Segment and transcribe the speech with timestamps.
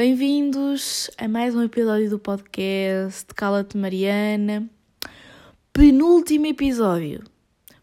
[0.00, 4.66] Bem-vindos a mais um episódio do podcast Cala-te Mariana.
[5.74, 7.22] Penúltimo episódio.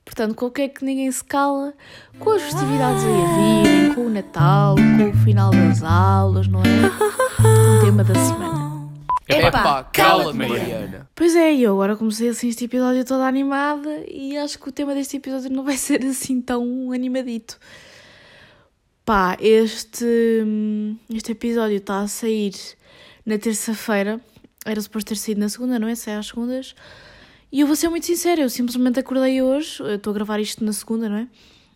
[0.03, 1.75] Portanto, qualquer que ninguém se cala,
[2.17, 6.61] com as festividades aí a virem, com o Natal, com o final das aulas, não
[6.61, 6.87] é?
[7.77, 8.89] O tema da semana.
[9.29, 11.07] Epá, cala-te, Mariana.
[11.13, 14.95] Pois é, eu agora comecei assim este episódio toda animada e acho que o tema
[14.95, 17.59] deste episódio não vai ser assim tão animadito.
[19.07, 20.05] Pá, este,
[21.09, 22.53] este episódio está a sair
[23.25, 24.19] na terça-feira.
[24.65, 25.95] Era suposto ter saído na segunda, não é?
[25.95, 26.75] Sai às segundas.
[27.49, 29.81] E eu vou ser muito sincera, eu simplesmente acordei hoje.
[29.93, 31.27] Estou a gravar isto na segunda, não é?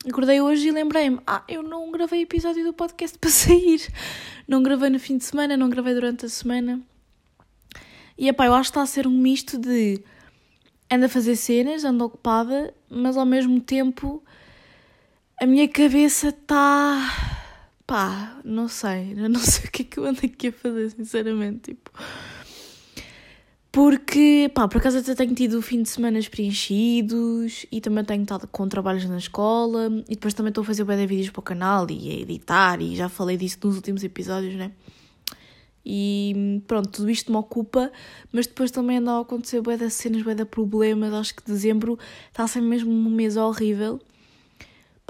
[0.09, 3.82] Acordei hoje e lembrei-me: ah, eu não gravei episódio do podcast para sair.
[4.45, 6.82] Não gravei no fim de semana, não gravei durante a semana.
[8.18, 10.04] E epá, eu acho que está a ser um misto de
[10.91, 14.21] ando a fazer cenas, ando ocupada, mas ao mesmo tempo
[15.41, 17.49] a minha cabeça está.
[17.88, 19.16] pá, não sei.
[19.18, 21.73] Eu não sei o que é que eu ando aqui a fazer, sinceramente.
[21.73, 21.91] Tipo.
[23.72, 28.48] Porque, pá, por acaso até tenho tido fim de semana preenchidos e também tenho estado
[28.48, 31.90] com trabalhos na escola e depois também estou a fazer bem vídeos para o canal
[31.90, 34.74] e a editar e já falei disso nos últimos episódios, né?
[35.84, 37.91] E pronto, tudo isto me ocupa,
[38.32, 41.12] mas depois também anda a acontecer das cenas, bem de problemas.
[41.13, 43.99] Acho que dezembro está a ser mesmo um mês horrível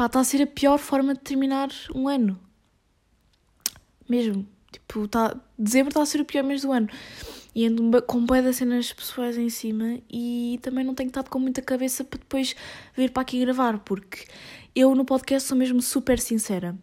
[0.02, 2.40] pá, está a ser a pior forma de terminar um ano.
[4.10, 4.48] Mesmo.
[4.72, 6.90] Tipo, tá, dezembro está a ser o pior mês do ano.
[7.54, 11.38] E ando com bué das cenas pessoais em cima e também não tenho estado com
[11.38, 12.56] muita cabeça para depois
[12.98, 14.26] vir para aqui gravar, porque
[14.74, 16.76] eu no podcast sou mesmo super sincera.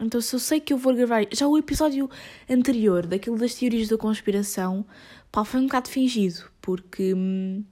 [0.00, 1.24] Então, se eu sei que eu vou gravar.
[1.32, 2.10] Já o episódio
[2.50, 4.84] anterior, daquilo das teorias da conspiração,
[5.30, 7.14] pá, foi um bocado fingido, porque.
[7.14, 7.62] Hum,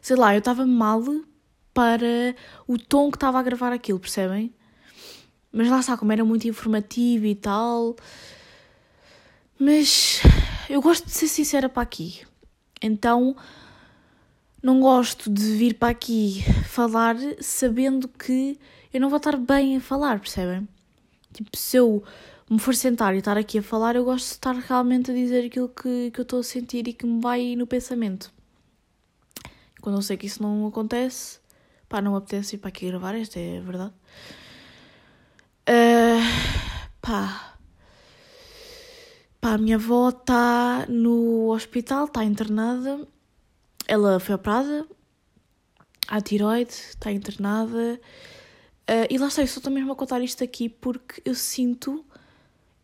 [0.00, 1.02] sei lá, eu estava mal
[1.76, 2.34] para
[2.66, 4.50] o tom que estava a gravar aquilo, percebem?
[5.52, 7.94] Mas lá está, como era muito informativo e tal.
[9.58, 10.22] Mas
[10.70, 12.22] eu gosto de ser sincera para aqui.
[12.80, 13.36] Então
[14.62, 18.58] não gosto de vir para aqui falar sabendo que
[18.90, 20.66] eu não vou estar bem a falar, percebem?
[21.34, 22.02] Tipo, se eu
[22.48, 25.44] me for sentar e estar aqui a falar, eu gosto de estar realmente a dizer
[25.44, 28.32] aquilo que, que eu estou a sentir e que me vai no pensamento.
[29.82, 31.38] Quando eu sei que isso não acontece,
[31.88, 33.94] Pá, não me apetece ir para aqui gravar, esta é verdade.
[35.68, 37.56] Uh, pá.
[39.40, 43.06] Pá, a minha avó está no hospital, está internada.
[43.86, 44.86] Ela foi operada.
[46.08, 48.00] À tiroide, está internada.
[48.88, 52.04] Uh, e lá está, eu estou mesmo a contar isto aqui porque eu sinto.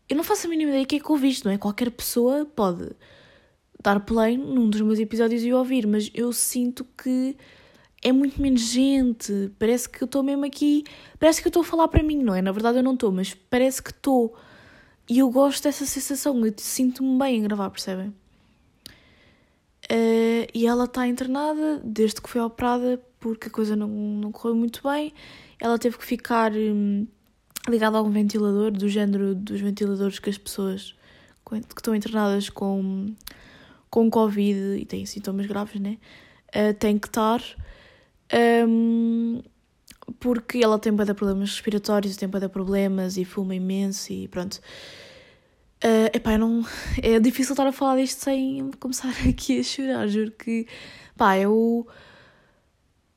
[0.07, 1.57] Eu não faço a mínima ideia que é que ouvi isto, não é?
[1.57, 2.91] Qualquer pessoa pode
[3.81, 7.35] dar play num dos meus episódios e ouvir, mas eu sinto que
[8.03, 10.83] é muito menos gente, parece que eu estou mesmo aqui,
[11.17, 12.41] parece que eu estou a falar para mim, não é?
[12.41, 14.35] Na verdade eu não estou, mas parece que estou.
[15.09, 18.13] E eu gosto dessa sensação, eu sinto-me bem em gravar, percebem?
[19.85, 24.55] Uh, e ela está internada desde que foi operada porque a coisa não, não correu
[24.55, 25.13] muito bem.
[25.59, 27.07] Ela teve que ficar hum,
[27.69, 30.95] ligada a um ventilador, do género dos ventiladores que as pessoas
[31.45, 33.13] que estão internadas com,
[33.89, 35.97] com Covid e têm sintomas graves, né?
[36.49, 37.41] Uh, têm que estar.
[38.31, 39.41] Um,
[40.19, 44.59] porque ela tem de problemas respiratórios, tem de problemas e fuma imenso e pronto.
[45.83, 46.65] Uh, epá, não,
[47.01, 50.65] é difícil estar a falar disto sem começar aqui a chorar, juro que,
[51.17, 51.85] pá, eu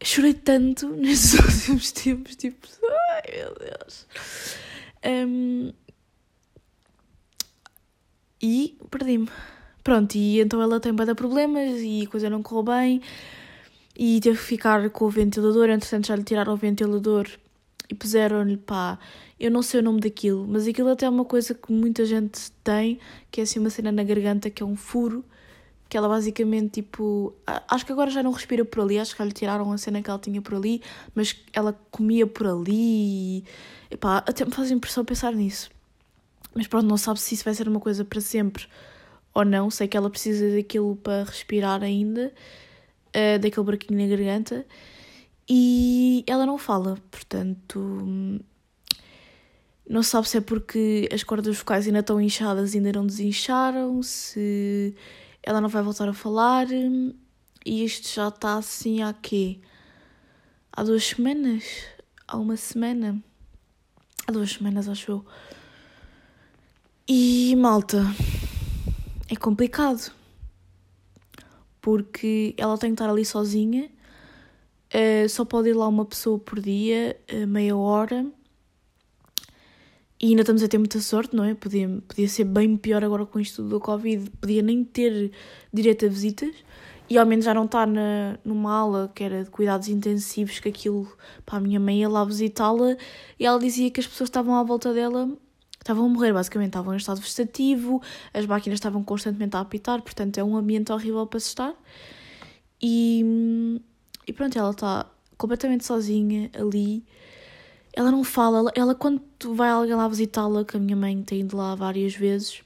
[0.02, 4.06] chorei tanto nestes últimos tempos, tipo, ai meu Deus.
[5.04, 5.72] Um,
[8.42, 9.28] e perdi-me.
[9.84, 13.00] Pronto, e então ela tem de problemas e a coisa não correu bem
[13.96, 15.70] e teve que ficar com o ventilador.
[15.70, 17.26] Entretanto, já lhe tiraram o ventilador
[17.88, 18.98] e puseram-lhe pá.
[19.38, 22.50] Eu não sei o nome daquilo, mas aquilo até é uma coisa que muita gente
[22.62, 22.98] tem,
[23.30, 25.24] que é assim uma cena na garganta que é um furo,
[25.88, 27.34] que ela basicamente tipo.
[27.46, 30.10] Acho que agora já não respira por ali, acho que lhe tiraram a cena que
[30.10, 30.82] ela tinha por ali,
[31.14, 33.44] mas ela comia por ali
[33.90, 35.70] e pá, até me faz impressão pensar nisso.
[36.54, 38.66] Mas pronto, não sabe se isso vai ser uma coisa para sempre
[39.34, 39.70] ou não.
[39.70, 42.32] Sei que ela precisa daquilo para respirar ainda
[43.16, 44.66] uh, daquele buraquinho na garganta
[45.48, 48.42] e ela não fala, portanto
[49.88, 54.02] não sabe se é porque as cordas vocais ainda estão inchadas e ainda não desincharam,
[54.02, 54.94] se
[55.42, 59.60] ela não vai voltar a falar e isto já está assim há quê?
[60.72, 61.64] Há duas semanas?
[62.26, 63.22] Há uma semana?
[64.26, 65.26] Há duas semanas, acho eu.
[67.08, 68.02] E malta,
[69.28, 70.12] é complicado
[71.86, 73.88] porque ela tem que estar ali sozinha,
[74.92, 78.26] uh, só pode ir lá uma pessoa por dia, uh, meia hora,
[80.20, 81.54] E ainda estamos a ter muita sorte, não é?
[81.54, 85.30] Podia, podia ser bem pior agora com isto do Covid, podia nem ter
[85.72, 86.56] direito a visitas
[87.08, 90.68] e ao menos já não está na, numa aula que era de cuidados intensivos, que
[90.68, 91.06] aquilo,
[91.44, 92.96] pá, a minha mãe ia lá visitá-la
[93.38, 95.30] e ela dizia que as pessoas estavam à volta dela
[95.86, 98.02] estavam a morrer, basicamente, estavam em estado vegetativo,
[98.34, 101.74] as máquinas estavam constantemente a apitar, portanto é um ambiente horrível para se estar.
[102.82, 103.80] E,
[104.26, 105.06] e pronto, ela está
[105.38, 107.04] completamente sozinha ali.
[107.92, 109.22] Ela não fala, ela, quando
[109.54, 112.62] vai alguém lá visitá-la, que a minha mãe tem ido lá várias vezes,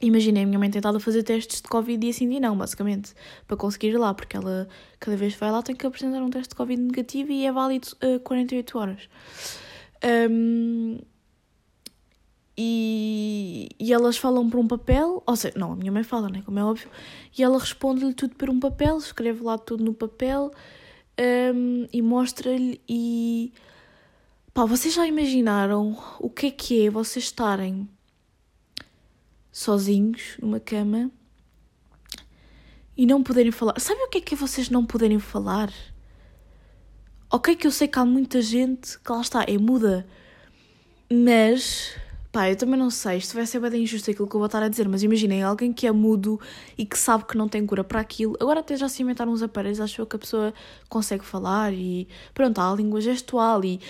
[0.00, 3.14] Imaginei a minha mãe tentado fazer testes de Covid e assim e não, basicamente,
[3.46, 4.68] para conseguir ir lá, porque ela
[5.00, 7.50] cada vez que vai lá tem que apresentar um teste de Covid negativo e é
[7.50, 9.08] válido uh, 48 horas.
[10.30, 10.98] Um,
[12.56, 16.42] e, e elas falam por um papel, ou seja, não, a minha mãe fala, né,
[16.44, 16.88] como é óbvio,
[17.36, 20.50] e ela responde-lhe tudo por um papel, escreve lá tudo no papel
[21.54, 23.52] um, e mostra-lhe e...
[24.54, 27.86] Pá, vocês já imaginaram o que é que é vocês estarem
[29.52, 31.10] sozinhos numa cama
[32.96, 33.78] e não poderem falar.
[33.78, 35.70] Sabe o que é que é vocês não poderem falar?
[37.30, 40.06] Ok, que eu sei que há muita gente que lá está, é muda,
[41.12, 41.94] mas
[42.36, 43.16] pá, eu também não sei.
[43.16, 45.72] Isto vai ser bem injusto aquilo que eu vou estar a dizer, mas imaginem alguém
[45.72, 46.38] que é mudo
[46.76, 48.36] e que sabe que não tem cura para aquilo.
[48.38, 50.52] Agora, até já se inventaram uns aparelhos, acho que a pessoa
[50.86, 53.64] consegue falar e pronto, há a língua gestual.
[53.64, 53.80] E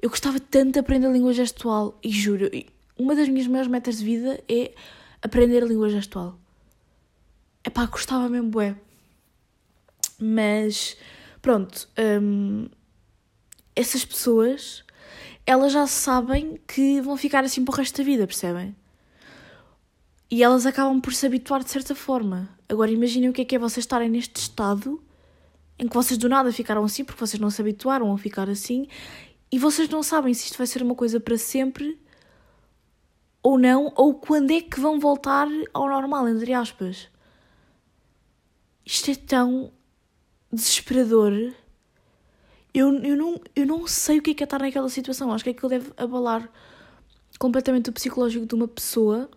[0.00, 2.50] eu gostava tanto de aprender a língua gestual e juro,
[2.98, 4.72] uma das minhas maiores metas de vida é
[5.20, 6.38] aprender a língua gestual.
[7.62, 8.74] É pá, gostava mesmo, bué.
[10.18, 10.96] Mas,
[11.42, 11.86] pronto,
[12.22, 12.70] hum,
[13.76, 14.82] essas pessoas,
[15.46, 18.76] elas já sabem que vão ficar assim para o resto da vida, percebem?
[20.30, 22.48] E elas acabam por se habituar de certa forma.
[22.68, 25.02] Agora imaginem o que é que é vocês estarem neste estado
[25.78, 28.86] em que vocês do nada ficaram assim porque vocês não se habituaram a ficar assim
[29.50, 32.00] e vocês não sabem se isto vai ser uma coisa para sempre
[33.42, 37.08] ou não, ou quando é que vão voltar ao normal, entre aspas.
[38.86, 39.72] Isto é tão
[40.52, 41.52] desesperador.
[42.74, 45.32] Eu, eu, não, eu não sei o que é que é estar naquela situação.
[45.32, 46.48] Acho que aquilo deve abalar
[47.38, 49.30] completamente o psicológico de uma pessoa.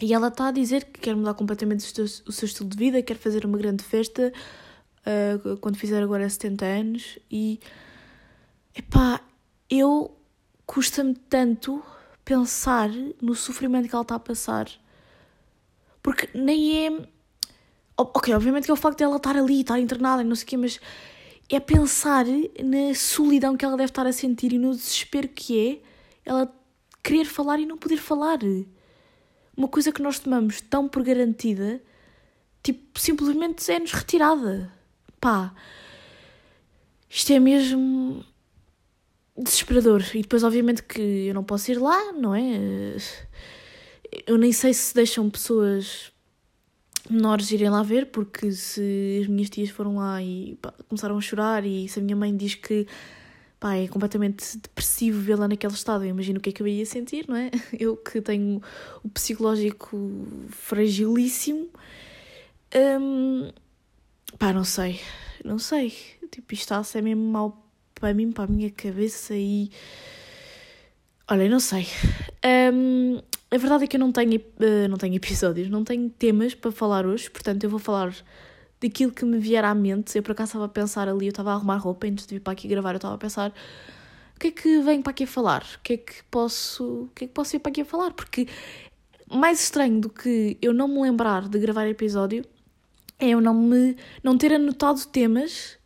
[0.00, 2.76] E ela está a dizer que quer mudar completamente o seu, o seu estilo de
[2.76, 4.32] vida, quer fazer uma grande festa
[5.06, 7.18] uh, quando fizer agora 70 anos.
[7.30, 7.58] E
[8.74, 9.20] epá,
[9.70, 10.16] eu
[10.66, 11.82] custa-me tanto
[12.24, 12.90] pensar
[13.22, 14.68] no sofrimento que ela está a passar.
[16.02, 17.08] Porque nem é.
[17.96, 20.44] Ok, obviamente que é o facto de ela estar ali, estar internada e não sei
[20.44, 20.80] o quê, mas
[21.48, 25.80] é pensar na solidão que ela deve estar a sentir e no desespero que é
[26.24, 26.52] ela
[27.02, 28.38] querer falar e não poder falar.
[29.56, 31.80] Uma coisa que nós tomamos tão por garantida,
[32.62, 34.72] tipo, simplesmente é-nos retirada.
[35.20, 35.54] Pá,
[37.08, 38.24] isto é mesmo
[39.36, 40.02] desesperador.
[40.14, 42.96] E depois, obviamente, que eu não posso ir lá, não é?
[44.26, 46.12] Eu nem sei se deixam pessoas
[47.10, 51.20] menores irem lá ver, porque se as minhas tias foram lá e pá, começaram a
[51.20, 52.86] chorar, e se a minha mãe diz que
[53.58, 56.86] pá, é completamente depressivo vê-la naquele estado, eu imagino o que é que eu ia
[56.86, 57.50] sentir, não é?
[57.78, 58.60] Eu que tenho
[59.02, 61.68] o psicológico fragilíssimo.
[62.74, 63.50] Hum,
[64.38, 65.00] pá, não sei,
[65.44, 65.90] não sei.
[66.30, 69.70] Tipo, isto está a ser mesmo mal para mim, para a minha cabeça e.
[71.28, 71.86] Olha, não sei.
[72.72, 73.20] Um,
[73.50, 76.72] a verdade é que eu não tenho, uh, não tenho episódios, não tenho temas para
[76.72, 78.14] falar hoje, portanto eu vou falar
[78.80, 80.16] daquilo que me vier à mente.
[80.16, 82.40] Eu por acaso estava a pensar ali, eu estava a arrumar roupa antes de vir
[82.40, 83.52] para aqui gravar, eu estava a pensar
[84.36, 85.62] o que é que venho para aqui falar?
[85.62, 88.12] O que é que posso, o que é que posso ir para aqui falar?
[88.12, 88.46] Porque
[89.32, 92.44] mais estranho do que eu não me lembrar de gravar episódio
[93.18, 95.78] é eu não me não ter anotado temas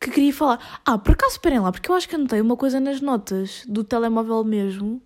[0.00, 0.80] que queria falar.
[0.84, 3.82] Ah, por acaso esperem lá, porque eu acho que anotei uma coisa nas notas do
[3.82, 5.02] telemóvel mesmo.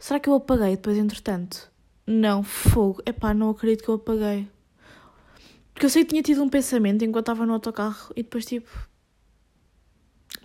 [0.00, 1.70] Será que eu apaguei depois, entretanto?
[2.06, 3.02] Não, fogo.
[3.06, 4.48] Epá, não acredito que eu apaguei.
[5.74, 8.70] Porque eu sei que tinha tido um pensamento enquanto estava no autocarro e depois, tipo.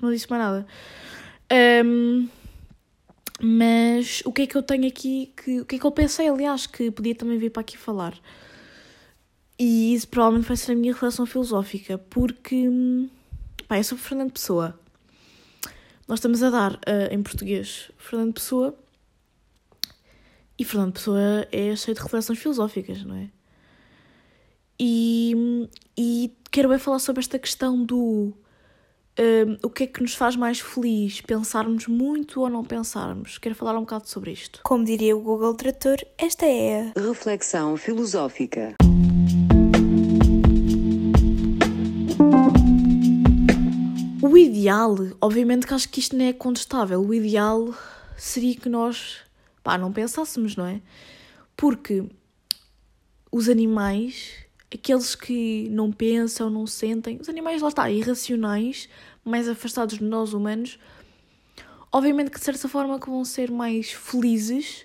[0.02, 0.68] Não disse mais nada.
[1.86, 2.28] Um,
[3.42, 5.34] mas o que é que eu tenho aqui?
[5.38, 8.14] Que, o que é que eu pensei, aliás, que podia também vir para aqui falar?
[9.58, 13.10] E isso provavelmente vai ser a minha relação filosófica, porque hum,
[13.68, 14.78] Pá, é sobre Fernando Pessoa.
[16.08, 18.78] Nós estamos a dar uh, em português Fernando Pessoa
[20.58, 23.30] e Fernando Pessoa é cheio de reflexões filosóficas, não é?
[24.80, 28.34] E, e quero bem falar sobre esta questão do
[29.20, 33.38] uh, o que é que nos faz mais feliz, pensarmos muito ou não pensarmos.
[33.38, 34.60] Quero falar um bocado sobre isto.
[34.64, 38.76] Como diria o Google Trator, esta é a reflexão filosófica.
[44.22, 47.74] O ideal, obviamente que acho que isto não é contestável, o ideal
[48.18, 49.18] seria que nós,
[49.66, 50.80] pá, não pensássemos, não é?
[51.58, 52.08] Porque
[53.32, 58.88] os animais, aqueles que não pensam, não sentem, os animais, lá está, irracionais,
[59.24, 60.78] mais afastados de nós humanos,
[61.92, 64.84] obviamente que de certa forma que vão ser mais felizes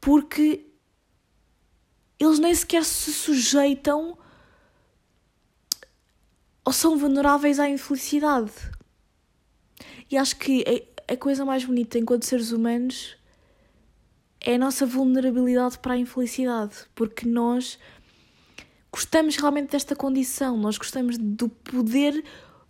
[0.00, 0.64] porque
[2.16, 4.16] eles nem sequer se sujeitam
[6.64, 8.52] ou são vulneráveis à infelicidade.
[10.08, 10.64] E acho que
[11.08, 13.18] a, a coisa mais bonita enquanto seres humanos
[14.40, 17.78] é a nossa vulnerabilidade para a infelicidade, porque nós
[18.90, 22.24] gostamos realmente desta condição, nós gostamos do poder.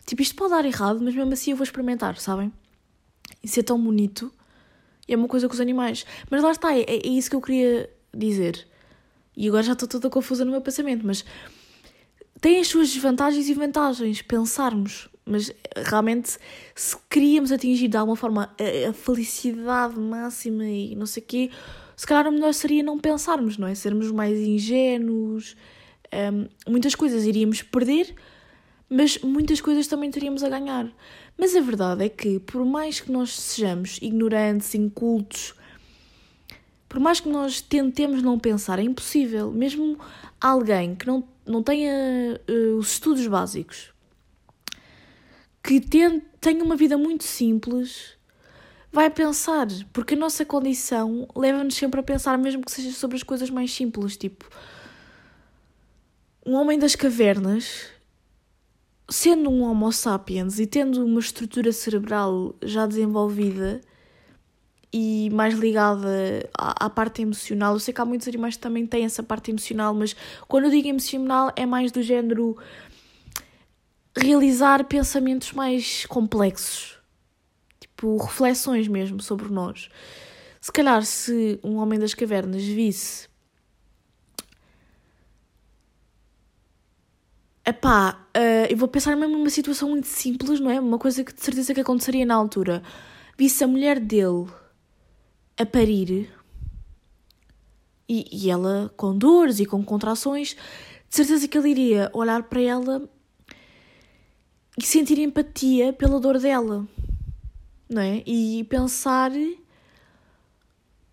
[0.04, 2.52] Tipo, isto pode dar errado, mas mesmo assim eu vou experimentar, sabem?
[3.42, 4.32] Isso é tão bonito.
[5.08, 6.04] É uma coisa com os animais.
[6.30, 8.66] Mas lá está, é, é isso que eu queria dizer.
[9.36, 11.24] E agora já estou toda confusa no meu pensamento, mas
[12.40, 15.08] tem as suas desvantagens e vantagens pensarmos.
[15.30, 16.38] Mas realmente,
[16.74, 21.50] se queríamos atingir de alguma forma a, a felicidade máxima e não sei o quê,
[21.96, 23.74] se calhar o melhor seria não pensarmos, não é?
[23.74, 25.56] Sermos mais ingênuos.
[26.12, 28.14] Um, muitas coisas iríamos perder,
[28.88, 30.90] mas muitas coisas também teríamos a ganhar.
[31.38, 35.54] Mas a verdade é que, por mais que nós sejamos ignorantes, incultos,
[36.88, 39.52] por mais que nós tentemos não pensar, é impossível.
[39.52, 39.96] Mesmo
[40.40, 43.92] alguém que não, não tenha uh, os estudos básicos,
[45.62, 46.22] que tem,
[46.62, 48.16] uma vida muito simples,
[48.92, 53.22] vai pensar, porque a nossa condição leva-nos sempre a pensar, mesmo que seja sobre as
[53.22, 54.48] coisas mais simples, tipo
[56.44, 57.90] um homem das cavernas
[59.10, 63.80] sendo um Homo sapiens e tendo uma estrutura cerebral já desenvolvida
[64.92, 66.08] e mais ligada
[66.56, 69.50] à, à, parte emocional, eu sei que há muitos animais que também têm essa parte
[69.50, 70.16] emocional, mas
[70.48, 72.56] quando eu digo emocional é mais do género
[74.16, 76.98] realizar pensamentos mais complexos,
[77.78, 79.88] tipo reflexões mesmo sobre nós.
[80.60, 83.30] Se calhar, se um homem das cavernas visse
[87.64, 90.80] Epá, uh, eu vou pensar mesmo numa situação muito simples, não é?
[90.80, 92.82] Uma coisa que de certeza que aconteceria na altura.
[93.38, 94.46] Visse a mulher dele
[95.56, 96.28] a parir
[98.08, 100.56] e, e ela com dores e com contrações,
[101.08, 103.08] de certeza que ele iria olhar para ela
[104.80, 106.88] e sentir empatia pela dor dela,
[107.86, 108.22] não é?
[108.26, 109.30] E pensar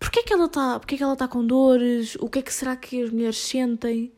[0.00, 2.42] porquê é que ela está, porquê é que ela está com dores, o que é
[2.42, 4.10] que será que as mulheres sentem?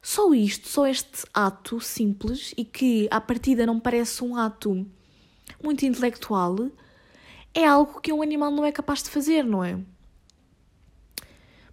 [0.00, 4.86] Só isto, só este ato simples e que à partida não parece um ato
[5.60, 6.70] muito intelectual,
[7.52, 9.80] é algo que um animal não é capaz de fazer, não é?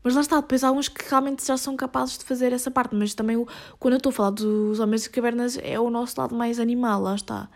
[0.03, 2.93] Mas lá está, depois há uns que realmente já são capazes de fazer essa parte,
[2.93, 3.45] mas também
[3.79, 7.01] quando eu estou a falar dos homens de cavernas é o nosso lado mais animal,
[7.01, 7.49] lá está.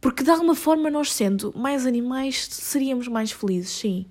[0.00, 4.06] Porque de alguma forma nós sendo mais animais seríamos mais felizes, sim.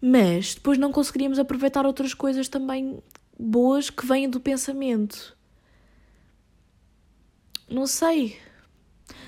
[0.00, 3.02] Mas depois não conseguiríamos aproveitar outras coisas também
[3.38, 5.36] boas que vêm do pensamento.
[7.68, 8.38] Não sei.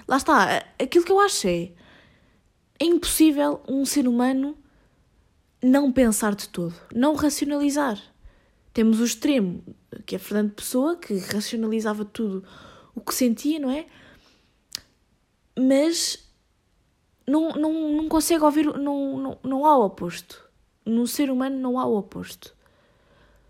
[0.07, 0.65] Lá está.
[0.81, 1.73] Aquilo que eu acho é.
[2.79, 4.57] É impossível um ser humano
[5.65, 7.99] não pensar de todo, não racionalizar.
[8.75, 9.65] Temos o extremo,
[10.05, 12.45] que é Fernando Pessoa, que racionalizava tudo
[12.95, 13.87] o que sentia, não é?
[15.59, 16.29] Mas
[17.27, 20.45] não, não, não consegue ouvir, não, não, não há o oposto.
[20.85, 22.55] No ser humano não há o oposto.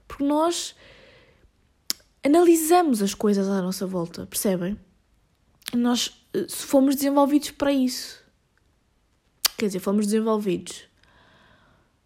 [0.06, 0.76] Porque nós
[2.22, 4.78] analisamos as coisas à nossa volta, percebem?
[5.72, 8.22] Nós eh, fomos desenvolvidos para isso.
[9.56, 10.93] Quer dizer, fomos desenvolvidos.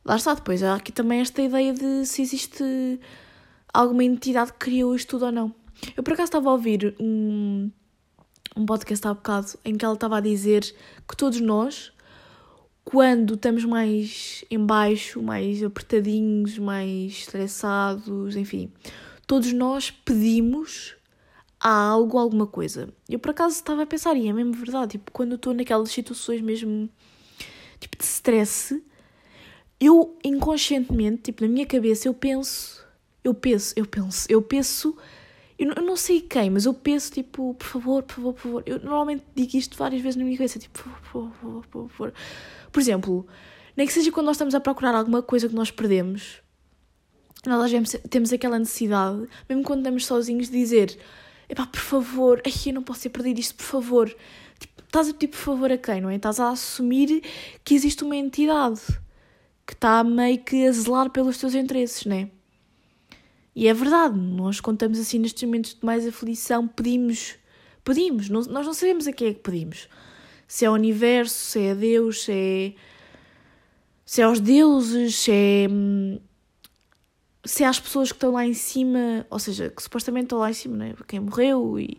[0.09, 2.65] Lá está, depois há aqui também esta ideia de se existe
[3.75, 5.55] alguma entidade que criou isto tudo ou não.
[5.95, 7.71] Eu por acaso estava a ouvir um,
[8.57, 10.63] um podcast há bocado em que ela estava a dizer
[11.07, 11.93] que todos nós
[12.87, 18.73] quando estamos mais em baixo, mais apertadinhos, mais estressados, enfim,
[19.27, 20.97] todos nós pedimos
[21.61, 22.89] a algo, alguma coisa.
[23.07, 26.41] Eu por acaso estava a pensar, e é mesmo verdade, tipo, quando estou naquelas situações
[26.41, 26.89] mesmo
[27.79, 28.83] tipo de stress,
[29.81, 32.85] eu inconscientemente, tipo, na minha cabeça, eu penso,
[33.23, 34.97] eu penso, eu penso, eu penso,
[35.59, 38.63] eu não sei quem, mas eu penso, tipo, por favor, por favor, por favor.
[38.67, 41.91] Eu normalmente digo isto várias vezes na minha cabeça, tipo, por favor, por favor, por
[41.91, 42.15] favor.
[42.73, 43.27] Por exemplo,
[43.77, 46.43] nem que seja quando nós estamos a procurar alguma coisa que nós perdemos,
[47.47, 47.71] nós
[48.11, 50.99] temos aquela necessidade, mesmo quando estamos sozinhos, de dizer:
[51.49, 54.09] epá, por favor, ai, eu não posso ter perdido isto, por favor.
[54.59, 56.17] Tipo, estás a pedir por favor a quem, não é?
[56.17, 57.23] Estás a assumir
[57.65, 58.81] que existe uma entidade
[59.69, 62.31] que está meio que a zelar pelos teus interesses, não é?
[63.55, 67.35] E é verdade, nós contamos assim nestes momentos de mais aflição, pedimos,
[67.85, 69.87] pedimos, nós não sabemos a quem é que pedimos.
[70.47, 72.75] Se é o universo, se é Deus, se é.
[74.07, 75.67] Se é aos deuses, se é.
[77.45, 80.49] Se é às pessoas que estão lá em cima, ou seja, que supostamente estão lá
[80.49, 80.95] em cima, não é?
[81.07, 81.99] Quem morreu e.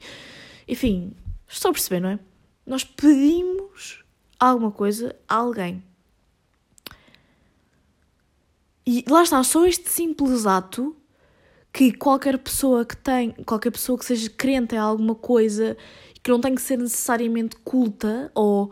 [0.67, 1.13] Enfim,
[1.47, 2.19] estou a perceber, não é?
[2.65, 4.03] Nós pedimos
[4.39, 5.83] alguma coisa a alguém.
[8.91, 10.97] E lá está, só este simples ato
[11.71, 15.77] que qualquer pessoa que tem, qualquer pessoa que seja crente em alguma coisa
[16.23, 18.71] que não tem que ser necessariamente culta ou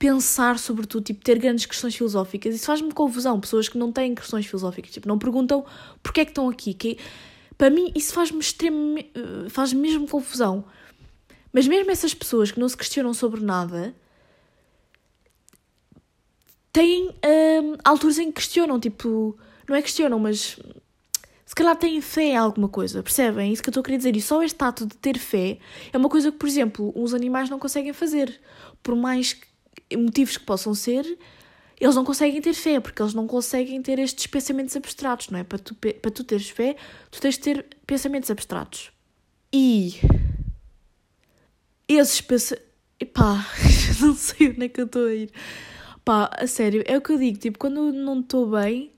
[0.00, 3.38] pensar sobre tudo, tipo, ter grandes questões filosóficas, isso faz-me confusão.
[3.38, 5.64] Pessoas que não têm questões filosóficas, tipo, não perguntam
[6.02, 6.74] porque é que estão aqui.
[6.74, 6.98] Que,
[7.56, 9.12] para mim, isso faz-me extremamente.
[9.48, 10.64] faz mesmo confusão.
[11.52, 13.94] Mas mesmo essas pessoas que não se questionam sobre nada
[16.72, 19.38] têm hum, alturas em que questionam, tipo,
[19.72, 20.58] não é questionam, mas
[21.46, 23.52] se calhar têm fé em alguma coisa, percebem?
[23.52, 24.14] Isso que eu estou a querer dizer.
[24.14, 25.58] E só este ato de ter fé
[25.90, 28.38] é uma coisa que, por exemplo, os animais não conseguem fazer.
[28.82, 29.34] Por mais
[29.96, 31.06] motivos que possam ser,
[31.80, 35.44] eles não conseguem ter fé, porque eles não conseguem ter estes pensamentos abstratos, não é?
[35.44, 36.76] Para tu, para tu teres fé,
[37.10, 38.92] tu tens de ter pensamentos abstratos.
[39.50, 39.94] E
[41.88, 42.70] esses pensamentos.
[43.14, 43.44] Pá,
[44.00, 45.30] não sei onde é que eu estou a ir.
[46.04, 47.38] Pá, a sério, é o que eu digo.
[47.38, 48.91] Tipo, quando eu não estou bem,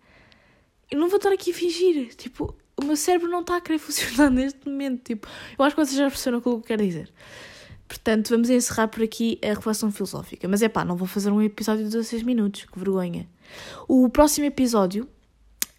[0.94, 2.14] eu não vou estar aqui a fingir.
[2.14, 5.02] Tipo, o meu cérebro não está a querer funcionar neste momento.
[5.02, 5.26] Tipo,
[5.58, 7.12] eu acho que vocês já perceberam aquilo que eu quero dizer.
[7.88, 10.46] Portanto, vamos encerrar por aqui a reflexão filosófica.
[10.46, 13.28] Mas é pá, não vou fazer um episódio de 16 minutos, que vergonha.
[13.88, 15.08] O próximo episódio,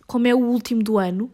[0.05, 1.31] como é o último do ano,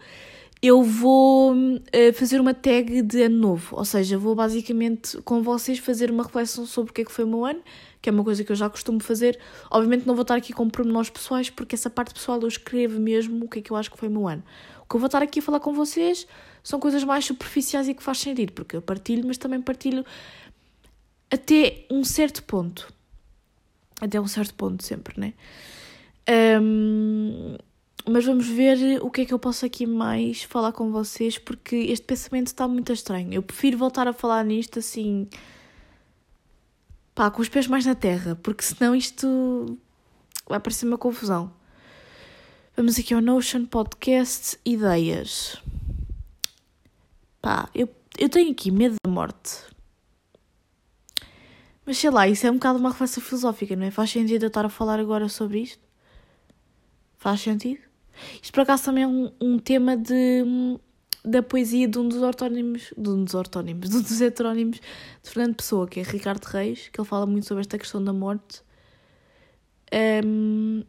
[0.61, 1.55] eu vou
[1.91, 3.75] eh, fazer uma tag de ano novo.
[3.75, 7.25] Ou seja, vou basicamente com vocês fazer uma reflexão sobre o que é que foi
[7.25, 7.61] o meu ano,
[7.99, 9.39] que é uma coisa que eu já costumo fazer.
[9.71, 13.45] Obviamente não vou estar aqui com pormenores pessoais, porque essa parte pessoal eu escrevo mesmo
[13.45, 14.43] o que é que eu acho que foi o meu ano.
[14.83, 16.27] O que eu vou estar aqui a falar com vocês
[16.63, 20.05] são coisas mais superficiais e que faz sentido, porque eu partilho, mas também partilho
[21.31, 22.93] até um certo ponto.
[23.99, 25.33] Até um certo ponto, sempre, né?
[26.27, 27.57] Ahm,
[28.07, 31.75] mas vamos ver o que é que eu posso aqui mais falar com vocês, porque
[31.75, 33.33] este pensamento está muito estranho.
[33.33, 35.27] Eu prefiro voltar a falar nisto assim.
[37.13, 39.77] pá, com os pés mais na terra, porque senão isto
[40.47, 41.53] vai parecer uma confusão.
[42.75, 45.61] Vamos aqui ao Notion Podcast Ideias.
[47.41, 49.57] Pá, eu, eu tenho aqui medo da morte.
[51.85, 53.91] Mas sei lá, isso é um bocado uma reflexão filosófica, não é?
[53.91, 55.83] Faz sentido eu estar a falar agora sobre isto?
[57.17, 57.90] Faz sentido?
[58.41, 60.43] Isto por acaso também é um, um tema de,
[61.23, 64.77] da poesia de um dos ortónimos, de um dos ortónimos, de um dos heterónimos
[65.23, 68.13] de Fernando Pessoa, que é Ricardo Reis, que ele fala muito sobre esta questão da
[68.13, 68.61] morte.
[69.91, 70.83] Ehm,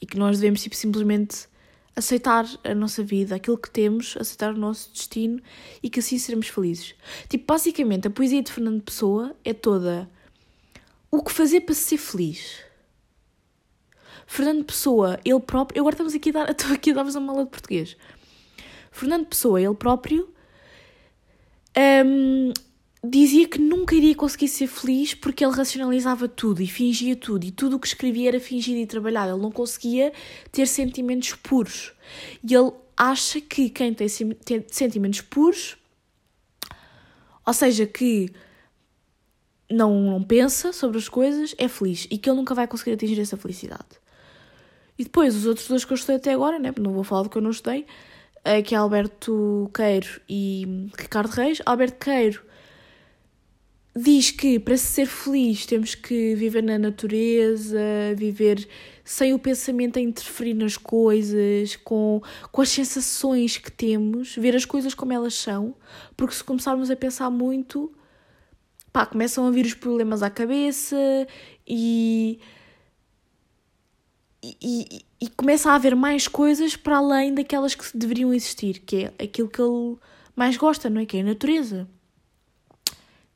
[0.00, 1.48] e que nós devemos tipo, simplesmente
[1.96, 5.40] aceitar a nossa vida, aquilo que temos, aceitar o nosso destino
[5.82, 6.94] e que assim seremos felizes.
[7.28, 10.08] Tipo, basicamente, a poesia de Fernando Pessoa é toda
[11.10, 12.65] o que fazer para ser feliz.
[14.26, 15.80] Fernando Pessoa, ele próprio.
[15.80, 17.96] Agora estamos aqui a dar, estou aqui a dar-vos uma aula de português.
[18.90, 20.28] Fernando Pessoa, ele próprio,
[22.04, 22.52] hum,
[23.04, 27.44] dizia que nunca iria conseguir ser feliz porque ele racionalizava tudo e fingia tudo.
[27.44, 29.32] E tudo o que escrevia era fingido e trabalhado.
[29.32, 30.12] Ele não conseguia
[30.50, 31.92] ter sentimentos puros.
[32.42, 35.76] E ele acha que quem tem, tem sentimentos puros,
[37.44, 38.30] ou seja, que
[39.70, 42.06] não, não pensa sobre as coisas, é feliz.
[42.10, 44.05] E que ele nunca vai conseguir atingir essa felicidade.
[44.98, 46.72] E depois, os outros dois que eu estudei até agora, né?
[46.78, 47.86] não vou falar do que eu não estudei,
[48.44, 51.60] é que é Alberto Queiro e Ricardo Reis.
[51.66, 52.40] Alberto Queiro
[53.96, 57.78] diz que para se ser feliz temos que viver na natureza,
[58.14, 58.68] viver
[59.02, 62.20] sem o pensamento a interferir nas coisas, com,
[62.52, 65.74] com as sensações que temos, ver as coisas como elas são,
[66.16, 67.92] porque se começarmos a pensar muito,
[68.92, 70.96] pá, começam a vir os problemas à cabeça
[71.66, 72.38] e
[74.42, 79.24] e, e, começa a haver mais coisas para além daquelas que deveriam existir, que é
[79.24, 79.96] aquilo que ele
[80.34, 81.06] mais gosta, não é?
[81.06, 81.88] Que é a natureza.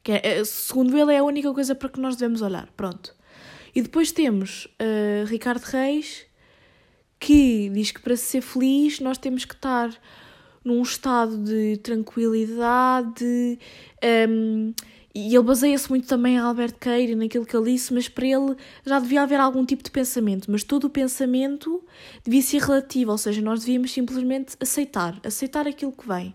[0.03, 2.69] Que é, eh, segundo ele, é a única coisa para que nós devemos olhar.
[2.77, 3.15] Pronto.
[3.75, 6.27] E depois temos eh, Ricardo Reis,
[7.19, 9.91] que diz que para ser feliz nós temos que estar
[10.65, 13.59] num estado de tranquilidade.
[14.03, 14.73] ehm,
[15.13, 18.57] e ele baseia-se muito também em Albert e naquilo que ele disse, mas para ele
[18.85, 20.51] já devia haver algum tipo de pensamento.
[20.51, 21.83] Mas todo o pensamento
[22.25, 25.21] devia ser relativo, ou seja, nós devíamos simplesmente aceitar.
[25.25, 26.33] Aceitar aquilo que vem.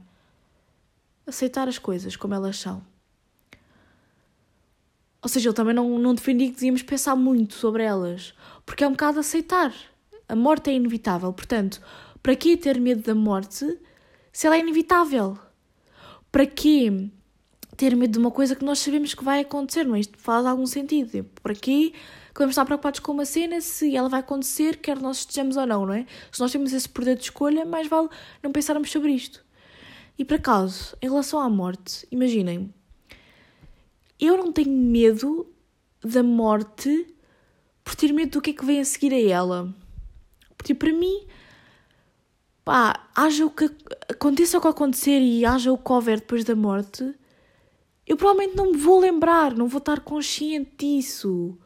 [1.25, 2.83] Aceitar as coisas como elas são.
[5.21, 8.33] Ou seja, ele também não, não defendia que devíamos pensar muito sobre elas,
[8.65, 9.73] porque é um bocado aceitar.
[10.27, 11.81] A morte é inevitável, portanto,
[12.21, 13.79] para que ter medo da morte
[14.33, 15.39] se ela é inevitável?
[16.29, 17.09] Para que
[17.75, 19.99] ter medo de uma coisa que nós sabemos que vai acontecer, não é?
[19.99, 21.23] Isto faz algum sentido.
[21.41, 21.93] Por aqui,
[22.37, 25.85] vamos estar preocupados com uma cena se ela vai acontecer, quer nós estejamos ou não,
[25.85, 26.05] não é?
[26.31, 28.09] Se nós temos esse poder de escolha, mais vale
[28.41, 29.43] não pensarmos sobre isto.
[30.17, 32.73] E por acaso, em relação à morte, imaginem,
[34.19, 35.47] eu não tenho medo
[36.01, 37.07] da morte
[37.83, 39.73] por ter medo do que é que vem a seguir a ela.
[40.57, 41.27] Porque para mim,
[42.63, 43.69] pá, haja o que
[44.09, 47.13] aconteça o que acontecer e haja o que houver depois da morte,
[48.07, 51.57] eu provavelmente não me vou lembrar, não vou estar consciente disso.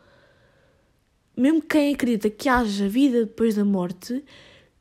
[1.36, 4.24] Mesmo quem acredita que haja vida depois da morte,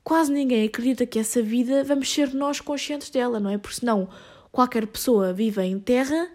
[0.03, 3.59] quase ninguém acredita que essa vida vamos ser nós conscientes dela, não é?
[3.59, 4.09] Porque senão
[4.51, 6.31] qualquer pessoa viva em terra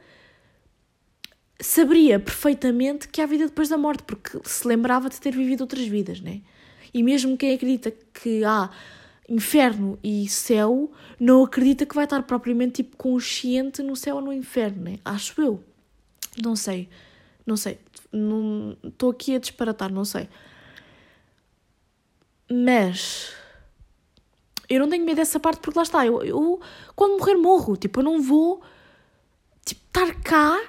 [1.59, 5.85] saberia perfeitamente que há vida depois da morte, porque se lembrava de ter vivido outras
[5.87, 6.41] vidas, né?
[6.93, 8.69] E mesmo quem acredita que há
[9.27, 14.33] inferno e céu, não acredita que vai estar propriamente tipo consciente no céu ou no
[14.33, 14.99] inferno, né?
[15.03, 15.63] Acho eu.
[16.41, 16.89] Não sei.
[17.45, 17.79] Não sei.
[18.83, 20.27] Estou aqui a disparatar, não sei.
[22.51, 23.33] Mas
[24.69, 26.05] eu não tenho medo dessa parte porque lá está.
[26.05, 26.59] Eu, eu
[26.95, 27.77] quando morrer, morro.
[27.77, 28.61] Tipo, eu não vou
[29.65, 30.61] tipo, estar cá.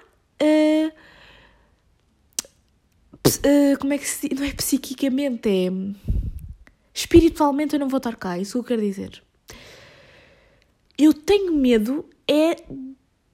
[0.43, 0.89] Uh,
[3.27, 4.33] uh, como é que se?
[4.35, 5.71] Não é psiquicamente, é
[6.95, 9.23] espiritualmente eu não vou estar cá, isso que eu quero dizer.
[10.97, 12.57] Eu tenho medo é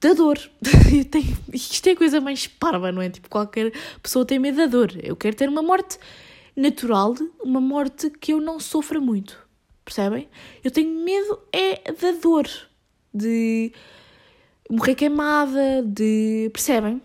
[0.01, 0.39] da dor.
[0.91, 3.11] Eu tenho, isto é a coisa mais parva, não é?
[3.11, 3.71] Tipo, qualquer
[4.03, 4.93] pessoa tem medo da dor.
[5.03, 5.99] Eu quero ter uma morte
[6.57, 9.39] natural, uma morte que eu não sofra muito.
[9.85, 10.29] Percebem?
[10.65, 12.49] Eu tenho medo é da dor.
[13.13, 13.73] De
[14.71, 16.51] morrer queimada, de.
[16.53, 17.03] Percebem?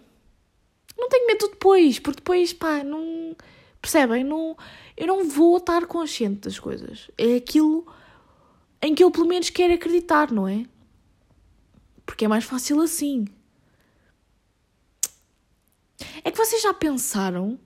[0.98, 3.36] Não tenho medo depois, porque depois, pá, não.
[3.86, 4.24] Percebem?
[4.24, 4.58] Não,
[4.98, 7.08] eu não vou estar consciente das coisas.
[7.16, 7.86] É aquilo
[8.82, 10.66] em que eu pelo menos quero acreditar, não é?
[12.04, 13.28] Porque é mais fácil assim.
[16.24, 17.60] É que vocês já pensaram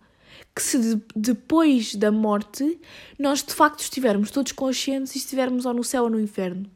[0.54, 2.78] que se de, depois da morte
[3.18, 6.70] nós de facto estivermos todos conscientes e estivermos ou no céu ou no inferno?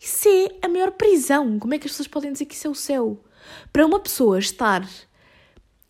[0.00, 1.60] Isso é a maior prisão.
[1.60, 3.22] Como é que as pessoas podem dizer que isso é o céu?
[3.72, 4.84] Para uma pessoa estar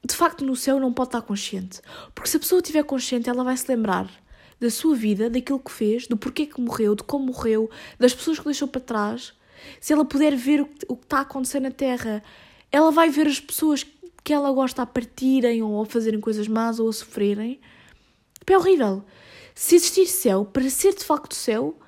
[0.05, 1.81] de facto no céu não pode estar consciente.
[2.15, 4.11] Porque se a pessoa estiver consciente, ela vai se lembrar
[4.61, 8.39] da sua vida, daquilo que fez, do porquê que morreu, de como morreu, das pessoas
[8.39, 9.33] que deixou para trás.
[9.81, 12.23] Se ela puder ver o que, o que está a acontecer na Terra,
[12.71, 13.85] ela vai ver as pessoas
[14.23, 17.61] que ela gosta a partirem ou a fazerem coisas más ou a sofrerem.
[18.47, 19.05] É horrível.
[19.55, 21.79] Se existir céu, para ser de facto céu,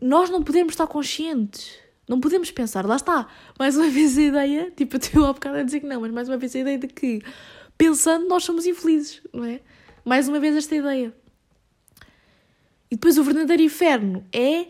[0.00, 1.78] nós não podemos estar conscientes.
[2.08, 3.26] Não podemos pensar, lá está,
[3.58, 6.12] mais uma vez a ideia, tipo, eu tenho há bocado a dizer que não, mas
[6.12, 7.20] mais uma vez a ideia de que,
[7.76, 9.60] pensando, nós somos infelizes, não é?
[10.04, 11.12] Mais uma vez esta ideia.
[12.88, 14.68] E depois o verdadeiro inferno é,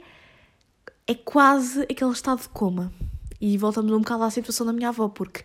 [1.06, 2.90] é quase aquele estado de coma.
[3.38, 5.44] E voltamos um bocado à situação da minha avó, porque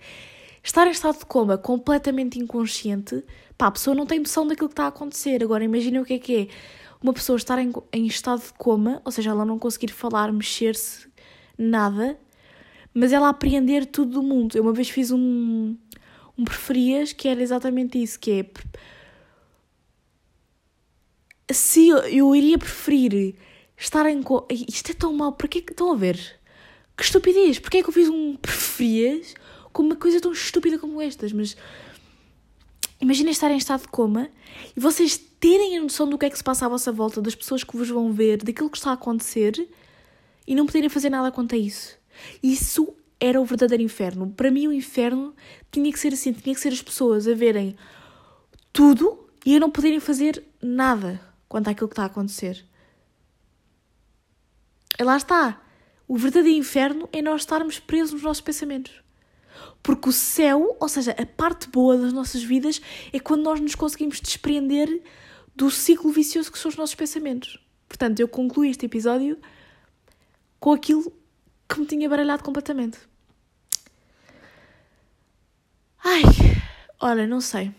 [0.63, 3.21] estar em estado de coma completamente inconsciente,
[3.57, 5.43] pá, a pessoa não tem noção daquilo que está a acontecer.
[5.43, 6.47] Agora imaginem o que é que é
[7.01, 11.10] uma pessoa estar em, em estado de coma, ou seja, ela não conseguir falar, mexer-se,
[11.57, 12.19] nada,
[12.93, 14.55] mas ela apreender tudo do mundo.
[14.55, 15.75] Eu uma vez fiz um,
[16.37, 18.45] um preferias que era exatamente isso, que é
[21.53, 23.35] se eu, eu iria preferir
[23.77, 24.21] estar em
[24.67, 26.17] isto é tão mau, para que estão a ver?
[26.95, 29.33] Que estupidez, porque é que eu fiz um preferias
[29.73, 31.55] com uma coisa tão estúpida como estas, mas
[32.99, 34.29] imaginem estar em estado de coma
[34.75, 37.33] e vocês terem a noção do que é que se passa à vossa volta, das
[37.33, 39.67] pessoas que vos vão ver, daquilo que está a acontecer
[40.47, 41.97] e não poderem fazer nada quanto a isso.
[42.41, 44.31] Isso era o verdadeiro inferno.
[44.31, 45.35] Para mim, o inferno
[45.71, 47.75] tinha que ser assim: tinha que ser as pessoas a verem
[48.73, 52.65] tudo e a não poderem fazer nada quanto àquilo que está a acontecer.
[54.99, 55.61] E lá está.
[56.07, 59.01] O verdadeiro inferno é nós estarmos presos nos nossos pensamentos.
[59.81, 62.81] Porque o céu, ou seja, a parte boa das nossas vidas,
[63.13, 65.01] é quando nós nos conseguimos desprender
[65.55, 67.59] do ciclo vicioso que são os nossos pensamentos.
[67.87, 69.37] Portanto, eu concluí este episódio
[70.61, 71.11] com aquilo
[71.67, 72.99] que me tinha baralhado completamente.
[76.03, 76.21] Ai,
[76.99, 77.73] olha, não sei.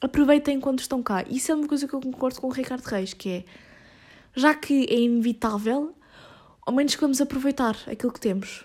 [0.00, 1.24] Aproveitem enquanto estão cá.
[1.28, 3.44] Isso é uma coisa que eu concordo com o Ricardo Reis, que é
[4.34, 5.92] já que é inevitável,
[6.62, 8.64] ao menos que vamos aproveitar aquilo que temos.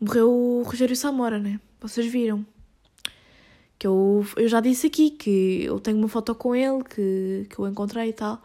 [0.00, 1.60] Morreu o Rogério Samora, né?
[1.80, 2.46] Vocês viram.
[3.76, 7.58] Que eu, eu já disse aqui que eu tenho uma foto com ele, que, que
[7.58, 8.40] eu encontrei e tal.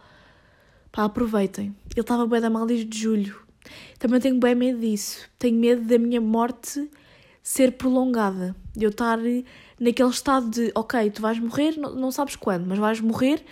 [0.94, 1.76] Pá, aproveitem.
[1.90, 3.36] Ele estava bem da mal desde julho.
[3.98, 5.28] Também tenho bem medo disso.
[5.40, 6.88] Tenho medo da minha morte
[7.42, 8.56] ser prolongada.
[8.76, 9.18] De eu estar
[9.80, 13.44] naquele estado de, ok, tu vais morrer, não, não sabes quando, mas vais morrer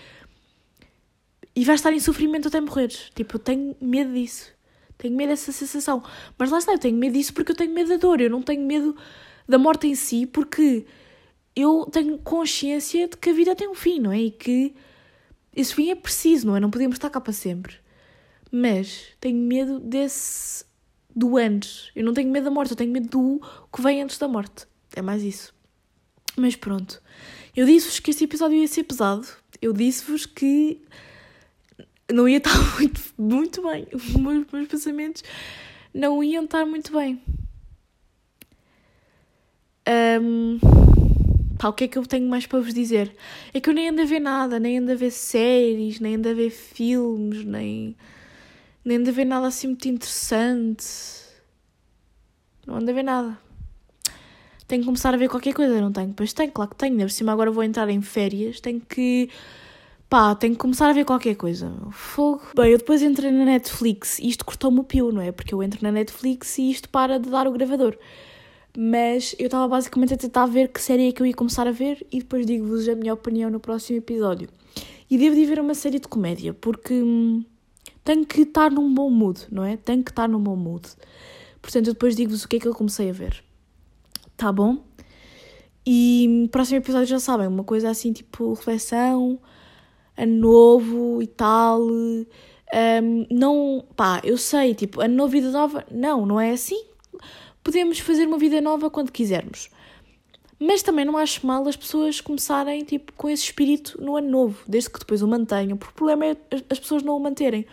[1.56, 3.10] e vais estar em sofrimento até morreres.
[3.16, 4.52] Tipo, eu tenho medo disso.
[5.00, 6.04] Tenho medo dessa sensação.
[6.38, 8.22] Mas lá está, eu tenho medo disso porque eu tenho medo da dor.
[8.22, 8.96] Eu não tenho medo
[9.50, 10.86] da morte em si porque
[11.56, 14.20] eu tenho consciência de que a vida tem um fim, não é?
[14.20, 14.76] E que
[15.56, 16.60] esse fim é preciso, não é?
[16.60, 17.76] Não podemos estar cá para sempre.
[18.52, 20.66] Mas tenho medo desse.
[21.16, 21.92] do antes.
[21.96, 23.42] Eu não tenho medo da morte, eu tenho medo do
[23.74, 24.66] que vem antes da morte.
[24.96, 25.54] É mais isso.
[26.38, 27.02] Mas pronto.
[27.56, 29.28] Eu disse-vos que este episódio ia ser pesado.
[29.62, 30.82] Eu disse-vos que
[32.12, 33.88] não ia estar muito, muito bem.
[33.94, 35.24] Os meus, meus pensamentos
[35.94, 37.22] não iam estar muito bem.
[40.22, 40.60] Um,
[41.62, 43.16] pá, o que é que eu tenho mais para vos dizer?
[43.54, 46.28] É que eu nem ando a ver nada, nem ando a ver séries, nem ando
[46.28, 47.96] a ver filmes, nem,
[48.84, 50.88] nem ando a ver nada assim muito interessante.
[52.66, 53.38] Não ando a ver nada.
[54.68, 56.14] Tenho que começar a ver qualquer coisa, não tenho?
[56.16, 56.98] Pois tenho, claro que tenho.
[56.98, 59.30] Por cima agora vou entrar em férias, tenho que
[60.10, 61.72] pá, tenho que começar a ver qualquer coisa.
[61.92, 62.42] Fogo.
[62.56, 65.32] Bem, eu depois entrei na Netflix e isto cortou-me o pio, não é?
[65.32, 67.96] Porque eu entro na Netflix e isto para de dar o gravador.
[68.78, 71.72] Mas eu estava basicamente a tentar ver que série é que eu ia começar a
[71.72, 74.50] ver e depois digo-vos a minha opinião no próximo episódio.
[75.10, 77.44] E devo de ver uma série de comédia, porque hum,
[78.04, 79.76] tenho que estar num bom mood, não é?
[79.76, 80.88] Tenho que estar num bom mood.
[81.62, 83.44] Portanto, eu depois digo-vos o que é que eu comecei a ver.
[84.38, 84.84] Tá bom?
[85.86, 89.40] E no próximo episódio já sabem, uma coisa assim tipo reflexão,
[90.18, 91.82] ano novo e tal.
[91.82, 92.26] Um,
[93.30, 95.86] não, pá, eu sei, tipo, ano novo, vida nova.
[95.92, 96.91] Não, não é assim.
[97.64, 99.70] Podemos fazer uma vida nova quando quisermos.
[100.60, 104.64] Mas também não acho mal as pessoas começarem, tipo, com esse espírito no ano novo,
[104.68, 105.76] desde que depois o mantenham.
[105.76, 106.38] Porque o problema é
[106.70, 107.66] as pessoas não o manterem.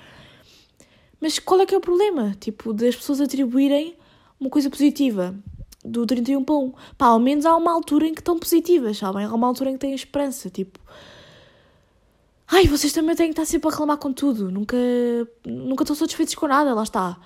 [1.20, 2.34] Mas qual é que é o problema?
[2.40, 3.94] Tipo, das pessoas atribuírem
[4.40, 5.34] uma coisa positiva
[5.84, 6.72] do 31 para 1.
[6.96, 9.24] Pá, ao menos há uma altura em que estão positivas, sabem?
[9.24, 10.78] Há uma altura em que têm esperança, tipo...
[12.50, 14.50] Ai, vocês também têm que estar sempre a reclamar com tudo.
[14.50, 14.76] Nunca,
[15.44, 17.18] nunca estão satisfeitos com nada, lá está.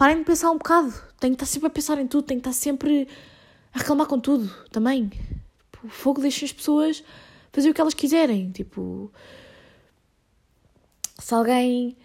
[0.00, 0.94] Parem de pensar um bocado.
[1.18, 3.06] Têm que estar sempre a pensar em tudo, têm que estar sempre
[3.70, 5.10] a reclamar com tudo também.
[5.10, 7.04] Tipo, o fogo deixa as pessoas
[7.52, 8.50] fazer o que elas quiserem.
[8.50, 9.12] Tipo,
[11.18, 11.98] se alguém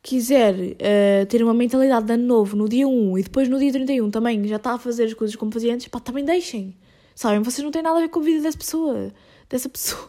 [0.00, 3.72] quiser uh, ter uma mentalidade de ano novo no dia 1 e depois no dia
[3.72, 6.76] 31 também já está a fazer as coisas como fazia antes, pá, também deixem.
[7.16, 7.42] Sabem?
[7.42, 9.12] Vocês não têm nada a ver com a vida dessa pessoa.
[9.48, 10.08] Dessa pessoa.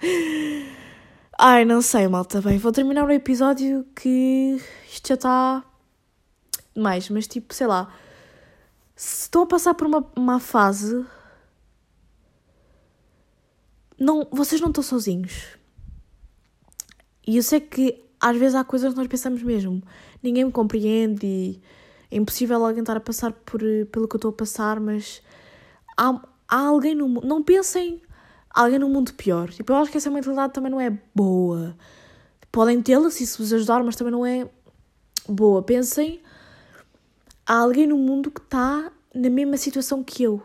[1.36, 2.40] Ai, não sei, malta.
[2.40, 4.56] Bem, vou terminar o episódio que
[4.88, 5.64] isto já está
[6.74, 7.92] demais, mas tipo, sei lá.
[8.94, 11.04] Se estão a passar por uma, uma fase.
[13.98, 15.58] Não, vocês não estão sozinhos.
[17.26, 19.82] E eu sei que às vezes há coisas que nós pensamos mesmo.
[20.22, 21.62] Ninguém me compreende e
[22.10, 25.22] é impossível alguém estar a passar por, pelo que eu estou a passar, mas
[25.96, 27.26] há, há alguém no mundo.
[27.26, 28.02] Não pensem
[28.50, 29.50] alguém no mundo pior.
[29.50, 31.76] Tipo, eu acho que essa mentalidade também não é boa.
[32.50, 34.48] Podem tê-la se isso vos ajudar, mas também não é
[35.28, 35.62] boa.
[35.62, 36.20] Pensem,
[37.50, 40.40] há alguém no mundo que está na mesma situação que eu.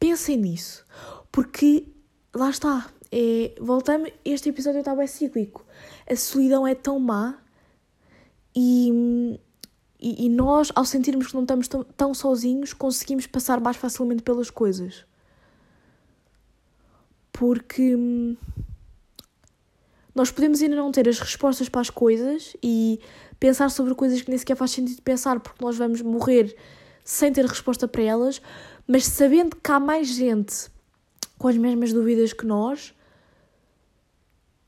[0.00, 0.84] Pensem nisso.
[1.30, 1.86] Porque,
[2.34, 5.64] lá está, é, voltamos, este episódio está bem cíclico.
[6.10, 7.38] A solidão é tão má
[8.56, 9.38] e,
[10.00, 14.24] e, e nós, ao sentirmos que não estamos tão, tão sozinhos, conseguimos passar mais facilmente
[14.24, 15.04] pelas coisas
[17.40, 18.36] porque hum,
[20.14, 23.00] nós podemos ainda não ter as respostas para as coisas e
[23.40, 26.54] pensar sobre coisas que nem sequer faz sentido pensar, porque nós vamos morrer
[27.02, 28.40] sem ter resposta para elas,
[28.86, 30.70] mas sabendo que há mais gente
[31.38, 32.94] com as mesmas dúvidas que nós,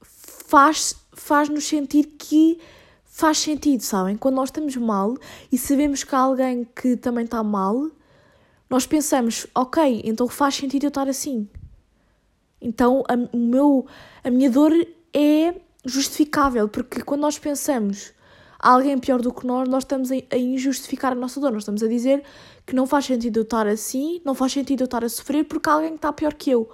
[0.02, 2.58] faz, faz-nos sentir que
[3.04, 4.16] faz sentido, sabem?
[4.16, 5.14] Quando nós estamos mal
[5.52, 7.90] e sabemos que há alguém que também está mal,
[8.70, 11.46] nós pensamos, ok, então faz sentido eu estar assim.
[12.58, 13.86] Então a, o meu,
[14.24, 14.72] a minha dor
[15.12, 15.54] é
[15.84, 18.14] justificável, porque quando nós pensamos
[18.62, 21.50] alguém pior do que nós, nós estamos a, injustificar a nossa dor.
[21.50, 22.22] Nós estamos a dizer
[22.64, 25.68] que não faz sentido eu estar assim, não faz sentido eu estar a sofrer porque
[25.68, 26.70] há alguém que está pior que eu.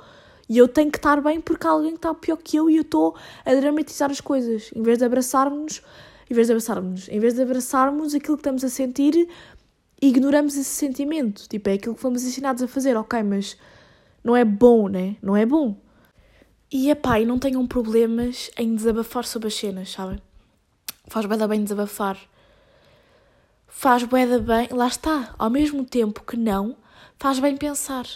[0.48, 2.76] E eu tenho que estar bem porque há alguém que está pior que eu e
[2.76, 4.70] eu estou a dramatizar as coisas.
[4.74, 5.82] Em vez de abraçarmos,
[6.30, 9.28] em vez de abraçarmos, em vez de abraçarmos aquilo que estamos a sentir,
[10.00, 11.48] ignoramos esse sentimento.
[11.48, 13.56] Tipo, é aquilo que fomos ensinados a fazer, ok, mas
[14.22, 15.16] não é bom, né?
[15.22, 15.76] Não é bom.
[16.70, 20.20] E epá, e não tenham problemas em desabafar sobre as cenas, sabem?
[21.08, 22.18] Faz bué bem desabafar.
[23.66, 26.76] Faz bué bem, lá está, ao mesmo tempo que não,
[27.18, 28.06] faz bem pensar.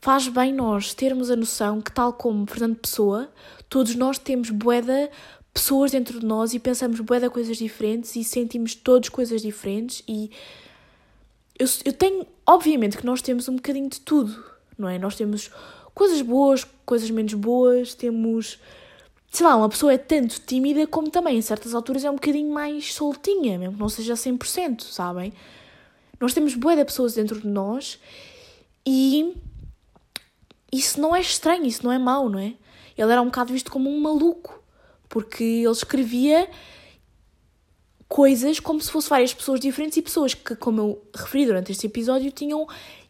[0.00, 3.32] Faz bem nós termos a noção que, tal como Fernando Pessoa,
[3.68, 4.82] todos nós temos bué
[5.54, 10.30] pessoas dentro de nós e pensamos bué coisas diferentes e sentimos todos coisas diferentes e
[11.58, 14.44] eu, eu tenho, obviamente que nós temos um bocadinho de tudo,
[14.76, 14.98] não é?
[14.98, 15.50] Nós temos
[15.94, 18.58] coisas boas, coisas menos boas, temos
[19.32, 22.52] sei lá, uma pessoa é tanto tímida como também, em certas alturas, é um bocadinho
[22.52, 25.32] mais soltinha, mesmo que não seja 100%, sabem?
[26.20, 27.98] Nós temos boa de pessoas dentro de nós
[28.86, 29.34] e
[30.70, 32.52] isso não é estranho, isso não é mau, não é?
[32.96, 34.62] Ele era um bocado visto como um maluco,
[35.08, 36.46] porque ele escrevia
[38.06, 41.86] coisas como se fossem várias pessoas diferentes e pessoas que, como eu referi durante este
[41.86, 42.68] episódio, tinham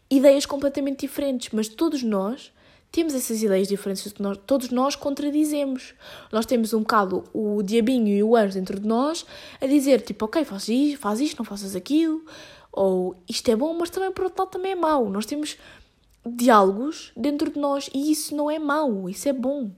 [0.09, 2.53] ideias completamente diferentes, mas todos nós
[2.93, 5.95] temos essas ideias diferentes que nós, todos nós contradizemos.
[6.31, 9.25] Nós temos um bocado o diabinho e o anjo dentro de nós
[9.59, 12.23] a dizer, tipo, ok, faz isto, faz isto, não faças aquilo,
[12.71, 15.09] ou isto é bom, mas também por outro lado também é mau.
[15.09, 15.57] Nós temos
[16.23, 19.71] diálogos dentro de nós e isso não é mau, isso é bom.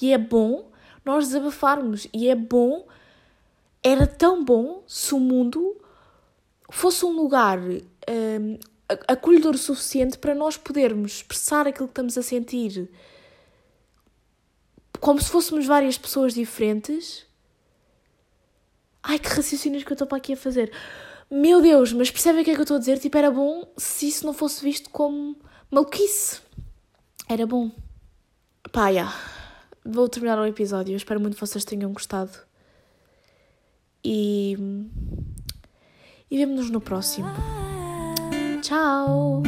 [0.00, 0.70] E é bom
[1.04, 2.86] nós desabafarmos, e é bom,
[3.82, 5.76] era tão bom se o mundo
[6.70, 8.58] fosse um lugar hum,
[9.08, 12.90] acolhedor o suficiente para nós podermos expressar aquilo que estamos a sentir
[15.04, 17.26] como se fôssemos várias pessoas diferentes.
[19.02, 20.72] Ai, que raciocínios que eu estou para aqui a fazer.
[21.30, 22.98] Meu Deus, mas percebem o que é que eu estou a dizer?
[22.98, 25.36] Tipo, era bom se isso não fosse visto como
[25.70, 26.40] maluquice.
[27.28, 27.70] Era bom.
[28.72, 29.14] Pá, já.
[29.84, 30.92] Vou terminar o episódio.
[30.92, 32.38] Eu espero muito que vocês tenham gostado.
[34.02, 34.56] E.
[36.30, 37.28] E vemo-nos no próximo.
[38.64, 39.42] ciao.